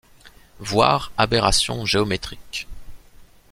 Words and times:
Voir 0.57 1.11
aberration 1.15 1.85
géométrique. 1.85 2.67